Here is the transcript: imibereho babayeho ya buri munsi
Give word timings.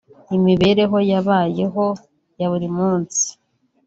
imibereho 0.35 0.95
babayeho 1.09 1.85
ya 2.39 2.47
buri 2.51 2.69
munsi 2.77 3.25